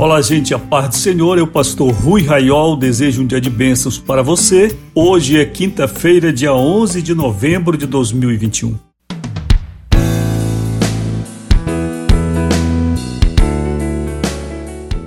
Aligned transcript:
Olá, 0.00 0.22
gente, 0.22 0.54
a 0.54 0.60
paz 0.60 0.90
do 0.90 0.94
Senhor. 0.94 1.38
Eu, 1.38 1.46
pastor 1.48 1.90
Rui 1.90 2.22
Raiol, 2.22 2.76
desejo 2.76 3.20
um 3.20 3.26
dia 3.26 3.40
de 3.40 3.50
bênçãos 3.50 3.98
para 3.98 4.22
você. 4.22 4.78
Hoje 4.94 5.40
é 5.40 5.44
quinta-feira, 5.44 6.32
dia 6.32 6.54
11 6.54 7.02
de 7.02 7.16
novembro 7.16 7.76
de 7.76 7.84
2021. 7.84 8.78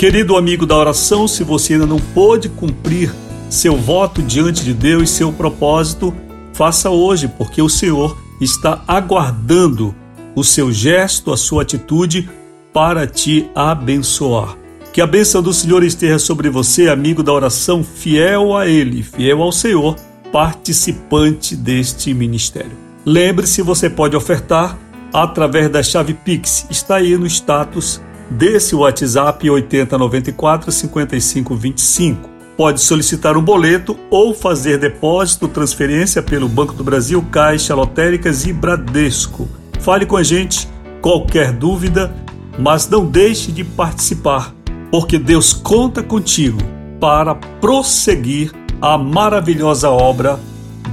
Querido 0.00 0.34
amigo 0.34 0.64
da 0.64 0.78
oração, 0.78 1.28
se 1.28 1.44
você 1.44 1.74
ainda 1.74 1.84
não 1.84 1.98
pôde 1.98 2.48
cumprir 2.48 3.14
seu 3.50 3.76
voto 3.76 4.22
diante 4.22 4.64
de 4.64 4.72
Deus, 4.72 5.10
seu 5.10 5.30
propósito, 5.30 6.14
faça 6.54 6.88
hoje, 6.88 7.28
porque 7.28 7.60
o 7.60 7.68
Senhor 7.68 8.16
está 8.40 8.82
aguardando 8.88 9.94
o 10.34 10.42
seu 10.42 10.72
gesto, 10.72 11.30
a 11.30 11.36
sua 11.36 11.64
atitude 11.64 12.30
para 12.72 13.06
te 13.06 13.46
abençoar. 13.54 14.56
Que 14.90 15.02
a 15.02 15.06
bênção 15.06 15.42
do 15.42 15.52
Senhor 15.52 15.84
esteja 15.84 16.18
sobre 16.18 16.48
você, 16.48 16.88
amigo 16.88 17.22
da 17.22 17.34
oração, 17.34 17.84
fiel 17.84 18.56
a 18.56 18.66
Ele, 18.66 19.02
fiel 19.02 19.42
ao 19.42 19.52
Senhor, 19.52 19.96
participante 20.32 21.54
deste 21.54 22.14
ministério. 22.14 22.72
Lembre-se, 23.04 23.60
você 23.60 23.90
pode 23.90 24.16
ofertar 24.16 24.78
através 25.12 25.68
da 25.68 25.82
chave 25.82 26.14
Pix, 26.14 26.66
está 26.70 26.96
aí 26.96 27.18
no 27.18 27.26
status 27.26 28.00
desse 28.30 28.74
WhatsApp 28.76 29.50
8094 29.50 30.70
5525. 30.70 32.30
Pode 32.56 32.80
solicitar 32.80 33.36
um 33.36 33.42
boleto 33.42 33.98
ou 34.10 34.34
fazer 34.34 34.78
depósito, 34.78 35.48
transferência 35.48 36.22
pelo 36.22 36.48
Banco 36.48 36.74
do 36.74 36.84
Brasil, 36.84 37.24
Caixa, 37.30 37.74
Lotéricas 37.74 38.46
e 38.46 38.52
Bradesco. 38.52 39.48
Fale 39.80 40.04
com 40.04 40.16
a 40.16 40.22
gente, 40.22 40.68
qualquer 41.00 41.52
dúvida, 41.52 42.14
mas 42.58 42.88
não 42.88 43.06
deixe 43.06 43.50
de 43.50 43.64
participar, 43.64 44.54
porque 44.90 45.18
Deus 45.18 45.54
conta 45.54 46.02
contigo 46.02 46.58
para 47.00 47.34
prosseguir 47.34 48.52
a 48.80 48.98
maravilhosa 48.98 49.88
obra 49.88 50.38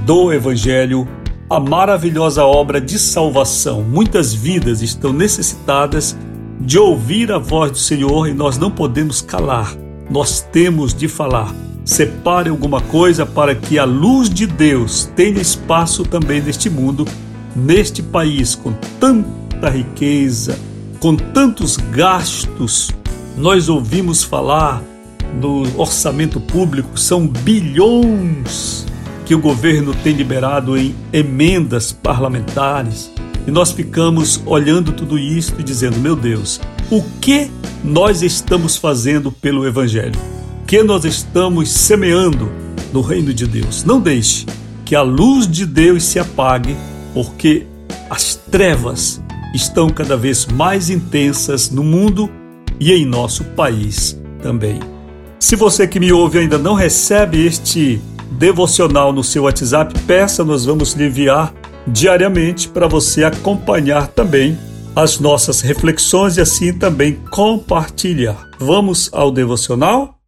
do 0.06 0.32
Evangelho, 0.32 1.06
a 1.50 1.60
maravilhosa 1.60 2.44
obra 2.44 2.80
de 2.80 2.98
salvação. 2.98 3.82
Muitas 3.82 4.32
vidas 4.32 4.80
estão 4.80 5.12
necessitadas 5.12 6.16
de 6.60 6.78
ouvir 6.78 7.30
a 7.30 7.38
voz 7.38 7.70
do 7.70 7.78
Senhor 7.78 8.28
e 8.28 8.34
nós 8.34 8.58
não 8.58 8.70
podemos 8.70 9.20
calar, 9.20 9.74
nós 10.10 10.40
temos 10.40 10.92
de 10.92 11.06
falar. 11.06 11.54
Separe 11.84 12.50
alguma 12.50 12.80
coisa 12.80 13.24
para 13.24 13.54
que 13.54 13.78
a 13.78 13.84
luz 13.84 14.28
de 14.28 14.46
Deus 14.46 15.10
tenha 15.16 15.40
espaço 15.40 16.04
também 16.04 16.42
neste 16.42 16.68
mundo, 16.68 17.06
neste 17.56 18.02
país 18.02 18.54
com 18.54 18.72
tanta 19.00 19.70
riqueza, 19.70 20.58
com 21.00 21.16
tantos 21.16 21.76
gastos. 21.76 22.90
Nós 23.36 23.68
ouvimos 23.68 24.22
falar 24.22 24.82
no 25.40 25.62
orçamento 25.80 26.40
público, 26.40 26.98
são 26.98 27.26
bilhões 27.26 28.86
que 29.24 29.34
o 29.34 29.38
governo 29.38 29.94
tem 29.94 30.14
liberado 30.14 30.76
em 30.76 30.94
emendas 31.12 31.92
parlamentares 31.92 33.10
e 33.48 33.50
nós 33.50 33.72
ficamos 33.72 34.42
olhando 34.44 34.92
tudo 34.92 35.18
isso 35.18 35.54
e 35.58 35.62
dizendo: 35.62 35.96
meu 35.96 36.14
Deus, 36.14 36.60
o 36.90 37.02
que 37.18 37.50
nós 37.82 38.22
estamos 38.22 38.76
fazendo 38.76 39.32
pelo 39.32 39.66
Evangelho? 39.66 40.20
O 40.62 40.66
que 40.66 40.82
nós 40.82 41.06
estamos 41.06 41.70
semeando 41.70 42.52
no 42.92 43.00
reino 43.00 43.32
de 43.32 43.46
Deus? 43.46 43.84
Não 43.84 44.02
deixe 44.02 44.44
que 44.84 44.94
a 44.94 45.00
luz 45.00 45.50
de 45.50 45.64
Deus 45.64 46.04
se 46.04 46.18
apague, 46.18 46.76
porque 47.14 47.66
as 48.10 48.34
trevas 48.34 49.18
estão 49.54 49.88
cada 49.88 50.14
vez 50.14 50.44
mais 50.44 50.90
intensas 50.90 51.70
no 51.70 51.82
mundo 51.82 52.28
e 52.78 52.92
em 52.92 53.06
nosso 53.06 53.44
país 53.44 54.20
também. 54.42 54.78
Se 55.40 55.56
você 55.56 55.88
que 55.88 55.98
me 55.98 56.12
ouve 56.12 56.38
ainda 56.38 56.58
não 56.58 56.74
recebe 56.74 57.46
este 57.46 57.98
devocional 58.30 59.10
no 59.10 59.24
seu 59.24 59.44
WhatsApp, 59.44 59.98
peça, 60.00 60.44
nós 60.44 60.66
vamos 60.66 60.92
lhe 60.92 61.06
enviar 61.06 61.54
diariamente 61.88 62.68
para 62.68 62.86
você 62.86 63.24
acompanhar 63.24 64.08
também 64.08 64.58
as 64.94 65.18
nossas 65.18 65.60
reflexões 65.60 66.36
e 66.36 66.40
assim 66.40 66.72
também 66.72 67.14
compartilhar. 67.30 68.48
Vamos 68.58 69.10
ao 69.12 69.30
devocional? 69.30 70.18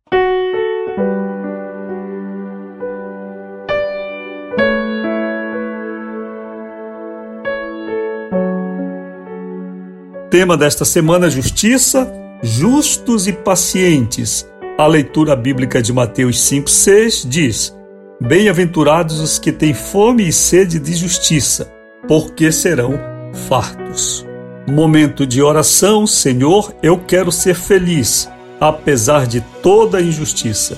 Tema 10.31 10.57
desta 10.57 10.85
semana: 10.85 11.29
Justiça, 11.29 12.11
justos 12.41 13.27
e 13.27 13.33
pacientes. 13.33 14.49
A 14.79 14.87
leitura 14.87 15.35
bíblica 15.35 15.83
de 15.83 15.93
Mateus 15.93 16.37
5,6 16.39 17.29
diz: 17.29 17.80
Bem-aventurados 18.21 19.19
os 19.19 19.39
que 19.39 19.51
têm 19.51 19.73
fome 19.73 20.29
e 20.29 20.33
sede 20.33 20.79
de 20.79 20.95
justiça, 20.95 21.73
porque 22.07 22.53
serão 22.53 23.01
fartos. 23.49 24.27
Momento 24.69 25.27
de 25.27 25.41
oração, 25.41 26.07
Senhor, 26.07 26.75
eu 26.83 26.99
quero 26.99 27.33
ser 27.33 27.55
feliz, 27.55 28.31
apesar 28.61 29.27
de 29.27 29.41
toda 29.63 29.97
a 29.97 30.03
injustiça. 30.03 30.77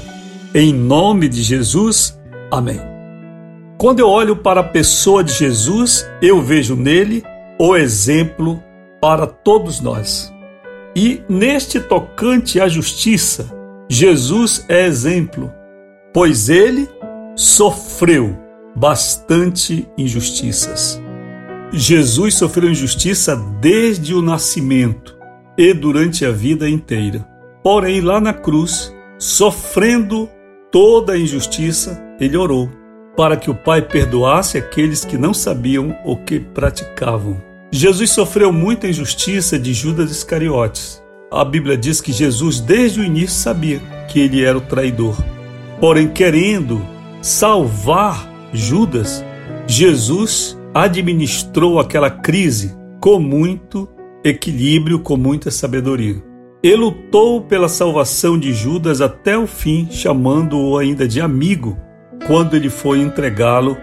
Em 0.54 0.72
nome 0.72 1.28
de 1.28 1.42
Jesus, 1.42 2.16
amém. 2.48 2.80
Quando 3.76 3.98
eu 3.98 4.08
olho 4.08 4.36
para 4.36 4.60
a 4.60 4.64
pessoa 4.64 5.24
de 5.24 5.32
Jesus, 5.32 6.08
eu 6.22 6.40
vejo 6.40 6.76
nele 6.76 7.24
o 7.58 7.76
exemplo 7.76 8.62
para 9.00 9.26
todos 9.26 9.80
nós. 9.80 10.32
E 10.94 11.20
neste 11.28 11.80
tocante 11.80 12.60
à 12.60 12.68
justiça, 12.68 13.50
Jesus 13.88 14.64
é 14.68 14.86
exemplo, 14.86 15.52
pois 16.14 16.48
ele 16.48 16.88
sofreu 17.36 18.36
bastante 18.76 19.88
injustiças. 19.96 21.00
Jesus 21.72 22.34
sofreu 22.34 22.70
injustiça 22.70 23.36
desde 23.60 24.14
o 24.14 24.20
nascimento 24.20 25.16
e 25.56 25.72
durante 25.72 26.24
a 26.24 26.30
vida 26.30 26.68
inteira. 26.68 27.26
Porém, 27.62 28.00
lá 28.00 28.20
na 28.20 28.32
cruz, 28.32 28.94
sofrendo 29.18 30.28
toda 30.70 31.14
a 31.14 31.18
injustiça, 31.18 32.02
ele 32.20 32.36
orou 32.36 32.68
para 33.16 33.36
que 33.36 33.50
o 33.50 33.54
Pai 33.54 33.82
perdoasse 33.82 34.58
aqueles 34.58 35.04
que 35.04 35.18
não 35.18 35.34
sabiam 35.34 35.96
o 36.04 36.16
que 36.16 36.40
praticavam. 36.40 37.40
Jesus 37.70 38.10
sofreu 38.10 38.52
muita 38.52 38.88
injustiça 38.88 39.58
de 39.58 39.72
Judas 39.72 40.10
Iscariotes. 40.10 41.02
A 41.30 41.44
Bíblia 41.44 41.76
diz 41.76 42.00
que 42.00 42.12
Jesus, 42.12 42.60
desde 42.60 43.00
o 43.00 43.04
início, 43.04 43.38
sabia 43.38 43.80
que 44.08 44.20
ele 44.20 44.44
era 44.44 44.58
o 44.58 44.62
traidor. 44.62 45.16
Porém, 45.80 46.08
querendo 46.08 46.84
salvar 47.22 48.28
Judas, 48.52 49.24
Jesus 49.66 50.58
administrou 50.74 51.78
aquela 51.78 52.10
crise 52.10 52.76
com 53.00 53.20
muito 53.20 53.88
equilíbrio, 54.24 54.98
com 54.98 55.16
muita 55.16 55.50
sabedoria. 55.50 56.22
Ele 56.62 56.76
lutou 56.76 57.40
pela 57.42 57.68
salvação 57.68 58.38
de 58.38 58.52
Judas 58.52 59.00
até 59.00 59.38
o 59.38 59.46
fim, 59.46 59.88
chamando-o 59.90 60.76
ainda 60.76 61.08
de 61.08 61.20
amigo, 61.20 61.76
quando 62.26 62.54
ele 62.54 62.68
foi 62.68 63.00
entregá-lo 63.00 63.76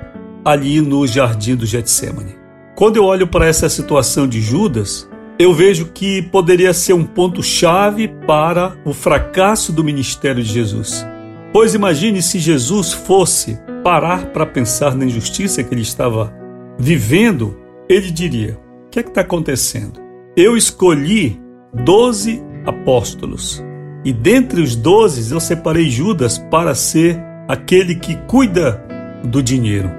ali 0.46 0.82
no 0.82 1.06
jardim 1.08 1.56
do 1.56 1.66
Getsemane. 1.66 2.36
Quando 2.76 2.98
eu 2.98 3.04
olho 3.04 3.28
para 3.28 3.46
essa 3.46 3.68
situação 3.68 4.28
de 4.28 4.40
Judas, 4.40 5.10
eu 5.38 5.54
vejo 5.54 5.88
que 5.94 6.22
poderia 6.22 6.74
ser 6.74 6.94
um 6.94 7.04
ponto-chave 7.04 8.08
para 8.26 8.78
o 8.86 8.94
fracasso 8.94 9.74
do 9.74 9.84
ministério 9.84 10.42
de 10.42 10.50
Jesus. 10.50 11.06
Pois 11.52 11.74
imagine 11.74 12.22
se 12.22 12.40
Jesus 12.40 12.94
fosse 12.94 13.60
parar 13.84 14.28
para 14.28 14.46
pensar 14.46 14.96
na 14.96 15.06
injustiça 15.06 15.64
que 15.64 15.74
ele 15.74 15.82
estava 15.82 16.34
vivendo, 16.78 17.58
ele 17.88 18.12
diria: 18.12 18.60
O 18.86 18.90
que 18.90 19.00
é 19.00 19.04
que 19.04 19.10
está 19.10 19.22
acontecendo? 19.22 20.00
Eu 20.36 20.56
escolhi 20.56 21.40
doze 21.74 22.42
apóstolos 22.66 23.64
e 24.06 24.14
dentre 24.14 24.62
os 24.62 24.76
doze 24.76 25.32
eu 25.34 25.40
separei 25.40 25.90
Judas 25.90 26.38
para 26.38 26.74
ser 26.74 27.20
aquele 27.48 27.96
que 27.96 28.16
cuida 28.28 28.84
do 29.24 29.44
dinheiro. 29.44 29.92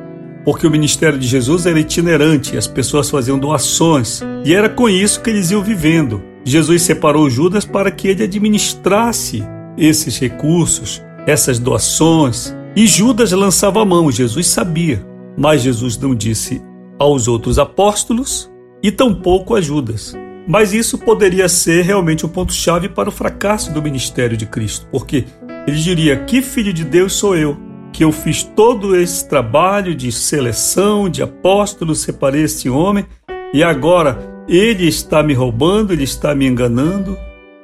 Porque 0.44 0.66
o 0.66 0.70
ministério 0.70 1.18
de 1.18 1.26
Jesus 1.26 1.66
era 1.66 1.78
itinerante, 1.78 2.56
as 2.56 2.66
pessoas 2.66 3.10
faziam 3.10 3.38
doações 3.38 4.22
e 4.44 4.54
era 4.54 4.68
com 4.68 4.88
isso 4.88 5.20
que 5.20 5.28
eles 5.28 5.50
iam 5.50 5.62
vivendo. 5.62 6.22
Jesus 6.44 6.82
separou 6.82 7.28
Judas 7.28 7.66
para 7.66 7.90
que 7.90 8.08
ele 8.08 8.24
administrasse 8.24 9.44
esses 9.76 10.18
recursos, 10.18 11.02
essas 11.26 11.58
doações, 11.58 12.54
e 12.76 12.86
Judas 12.86 13.32
lançava 13.32 13.82
a 13.82 13.84
mão, 13.84 14.10
Jesus 14.10 14.46
sabia, 14.46 15.04
mas 15.36 15.62
Jesus 15.62 15.98
não 15.98 16.14
disse 16.14 16.62
aos 16.98 17.26
outros 17.28 17.58
apóstolos 17.58 18.50
e 18.82 18.92
tampouco 18.92 19.54
a 19.54 19.60
Judas. 19.60 20.14
Mas 20.46 20.72
isso 20.72 20.98
poderia 20.98 21.48
ser 21.48 21.84
realmente 21.84 22.24
um 22.24 22.28
ponto-chave 22.28 22.88
para 22.88 23.08
o 23.08 23.12
fracasso 23.12 23.72
do 23.72 23.82
ministério 23.82 24.36
de 24.36 24.46
Cristo, 24.46 24.86
porque 24.90 25.24
ele 25.66 25.78
diria: 25.78 26.24
Que 26.24 26.42
filho 26.42 26.72
de 26.72 26.84
Deus 26.84 27.12
sou 27.12 27.36
eu? 27.36 27.56
Que 27.92 28.04
eu 28.04 28.12
fiz 28.12 28.42
todo 28.42 28.96
esse 28.96 29.28
trabalho 29.28 29.94
de 29.94 30.10
seleção, 30.10 31.08
de 31.08 31.22
apóstolos, 31.22 32.00
separei 32.00 32.42
este 32.42 32.68
homem 32.68 33.04
e 33.52 33.62
agora 33.62 34.44
ele 34.48 34.86
está 34.86 35.22
me 35.22 35.34
roubando, 35.34 35.92
ele 35.92 36.04
está 36.04 36.34
me 36.34 36.46
enganando 36.46 37.16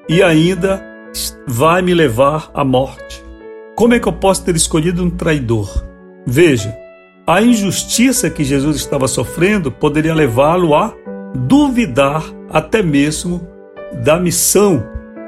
e 0.09 0.23
ainda 0.23 0.83
vai 1.47 1.81
me 1.83 1.95
levar 1.95 2.51
à 2.53 2.65
morte. 2.65 3.26
Como 3.77 3.93
é 3.93 4.01
que 4.01 4.09
eu 4.09 4.13
posso 4.15 4.43
ter 4.43 4.57
escolhido 4.57 5.05
um 5.05 5.11
traidor? 5.11 5.85
Veja, 6.27 6.75
a 7.27 7.43
injustiça 7.43 8.31
que 8.31 8.43
Jesus 8.43 8.77
estava 8.77 9.07
sofrendo 9.07 9.71
poderia 9.71 10.15
levá-lo 10.15 10.75
a 10.75 10.95
duvidar 11.35 12.25
até 12.49 12.83
mesmo 12.83 13.47
da 14.03 14.19
missão 14.19 14.83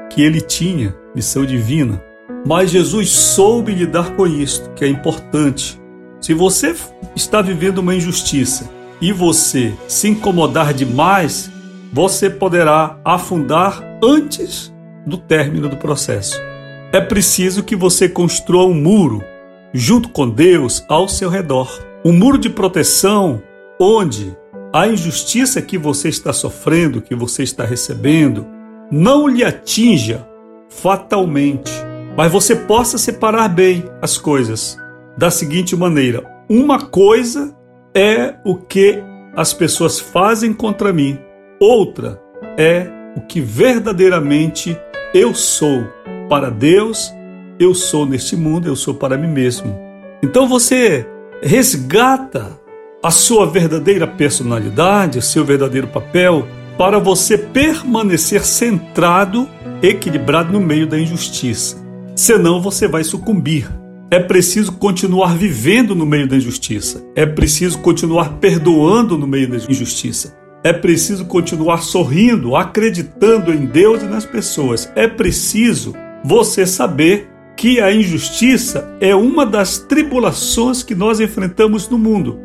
que 0.09 0.23
ele 0.23 0.41
tinha, 0.41 0.95
missão 1.13 1.45
divina. 1.45 2.03
Mas 2.43 2.71
Jesus 2.71 3.11
soube 3.11 3.71
lidar 3.71 4.15
com 4.15 4.25
isto, 4.25 4.71
que 4.71 4.83
é 4.83 4.87
importante. 4.87 5.79
Se 6.19 6.33
você 6.33 6.75
está 7.15 7.43
vivendo 7.43 7.77
uma 7.77 7.93
injustiça 7.93 8.67
e 8.99 9.13
você 9.13 9.75
se 9.87 10.07
incomodar 10.07 10.73
demais, 10.73 11.51
você 11.93 12.31
poderá 12.31 12.99
afundar 13.05 13.83
antes 14.03 14.73
do 15.05 15.17
término 15.17 15.69
do 15.69 15.77
processo. 15.77 16.48
É 16.91 16.99
preciso 16.99 17.63
que 17.63 17.75
você 17.75 18.09
construa 18.09 18.65
um 18.65 18.73
muro 18.73 19.23
junto 19.71 20.09
com 20.09 20.27
Deus 20.27 20.83
ao 20.89 21.07
seu 21.07 21.29
redor. 21.29 21.69
Um 22.03 22.11
muro 22.11 22.39
de 22.39 22.49
proteção 22.49 23.43
onde 23.79 24.35
a 24.73 24.87
injustiça 24.87 25.61
que 25.61 25.77
você 25.77 26.09
está 26.09 26.33
sofrendo, 26.33 26.99
que 27.01 27.13
você 27.13 27.43
está 27.43 27.63
recebendo, 27.63 28.47
não 28.91 29.27
lhe 29.27 29.43
atinja 29.43 30.27
fatalmente. 30.67 31.71
Mas 32.17 32.31
você 32.31 32.55
possa 32.55 32.97
separar 32.97 33.49
bem 33.49 33.85
as 34.01 34.17
coisas 34.17 34.75
da 35.15 35.29
seguinte 35.29 35.75
maneira: 35.75 36.23
uma 36.49 36.81
coisa 36.81 37.55
é 37.93 38.33
o 38.43 38.55
que 38.55 38.97
as 39.35 39.53
pessoas 39.53 39.99
fazem 39.99 40.53
contra 40.53 40.91
mim, 40.91 41.19
outra 41.59 42.19
é 42.57 42.87
o 43.15 43.21
que 43.21 43.39
verdadeiramente 43.39 44.75
eu 45.13 45.35
sou 45.35 45.83
para 46.29 46.49
Deus, 46.49 47.13
eu 47.59 47.73
sou 47.73 48.05
neste 48.05 48.35
mundo, 48.37 48.67
eu 48.67 48.75
sou 48.75 48.93
para 48.93 49.17
mim 49.17 49.27
mesmo. 49.27 49.77
Então 50.23 50.47
você 50.47 51.05
resgata 51.41 52.57
a 53.03 53.11
sua 53.11 53.45
verdadeira 53.45 54.05
personalidade, 54.05 55.19
o 55.19 55.21
seu 55.21 55.43
verdadeiro 55.43 55.87
papel, 55.87 56.47
para 56.77 56.99
você 56.99 57.37
permanecer 57.37 58.45
centrado, 58.45 59.49
equilibrado 59.81 60.53
no 60.53 60.61
meio 60.61 60.87
da 60.87 60.97
injustiça 60.97 61.89
senão 62.19 62.61
você 62.61 62.85
vai 62.85 63.03
sucumbir. 63.03 63.69
É 64.11 64.19
preciso 64.19 64.73
continuar 64.73 65.37
vivendo 65.37 65.95
no 65.95 66.05
meio 66.05 66.27
da 66.27 66.35
injustiça. 66.35 67.01
É 67.15 67.25
preciso 67.25 67.79
continuar 67.79 68.39
perdoando 68.39 69.17
no 69.17 69.25
meio 69.25 69.49
da 69.49 69.55
injustiça. 69.55 70.37
É 70.61 70.73
preciso 70.73 71.23
continuar 71.25 71.77
sorrindo, 71.77 72.57
acreditando 72.57 73.53
em 73.53 73.65
Deus 73.65 74.03
e 74.03 74.05
nas 74.05 74.25
pessoas. 74.25 74.91
É 74.95 75.07
preciso 75.07 75.93
você 76.23 76.65
saber 76.65 77.29
que 77.55 77.81
a 77.81 77.93
injustiça 77.93 78.95
é 79.01 79.13
uma 79.13 79.45
das 79.45 79.79
tribulações 79.79 80.81
que 80.81 80.95
nós 80.95 81.19
enfrentamos 81.19 81.89
no 81.89 81.97
mundo. 81.97 82.39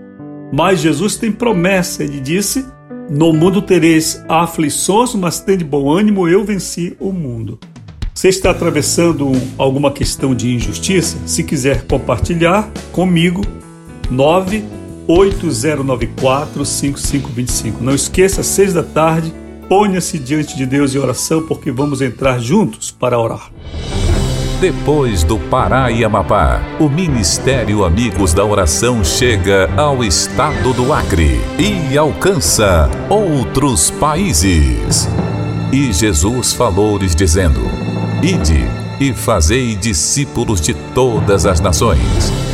Mas 0.52 0.80
Jesus 0.80 1.16
tem 1.16 1.30
promessa, 1.30 2.02
ele 2.02 2.20
disse: 2.20 2.66
No 3.10 3.32
mundo 3.32 3.62
tereis 3.62 4.24
aflições, 4.28 5.14
mas 5.14 5.40
tende 5.40 5.64
bom 5.64 5.90
ânimo, 5.90 6.28
eu 6.28 6.44
venci 6.44 6.96
o 6.98 7.12
mundo. 7.12 7.58
Você 8.12 8.28
está 8.28 8.50
atravessando 8.50 9.32
alguma 9.58 9.90
questão 9.90 10.34
de 10.34 10.54
injustiça? 10.54 11.16
Se 11.26 11.42
quiser 11.42 11.86
compartilhar 11.86 12.70
comigo, 12.92 13.42
98094-5525. 15.08 17.80
Não 17.80 17.94
esqueça, 17.94 18.40
às 18.40 18.46
seis 18.46 18.72
da 18.72 18.82
tarde, 18.82 19.32
ponha-se 19.68 20.18
diante 20.18 20.56
de 20.56 20.66
Deus 20.66 20.94
em 20.94 20.98
oração, 20.98 21.46
porque 21.46 21.70
vamos 21.70 22.00
entrar 22.00 22.38
juntos 22.38 22.90
para 22.90 23.18
orar. 23.18 23.50
Depois 24.60 25.24
do 25.24 25.38
Pará 25.38 25.90
e 25.90 26.04
Amapá, 26.04 26.62
o 26.80 26.88
Ministério 26.88 27.84
Amigos 27.84 28.32
da 28.32 28.44
Oração 28.44 29.04
chega 29.04 29.68
ao 29.76 30.02
estado 30.02 30.72
do 30.72 30.92
Acre 30.92 31.40
e 31.58 31.98
alcança 31.98 32.88
outros 33.10 33.90
países. 33.90 35.08
E 35.72 35.92
Jesus 35.92 36.52
falou-lhes 36.52 37.14
dizendo: 37.14 37.60
Ide 38.22 38.64
e 39.00 39.12
fazei 39.12 39.74
discípulos 39.74 40.60
de 40.60 40.72
todas 40.94 41.44
as 41.46 41.60
nações. 41.60 42.53